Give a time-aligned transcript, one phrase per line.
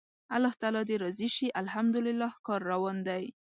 [0.35, 3.23] الله تعالی دې راضي شي، الحمدلله کار روان دی.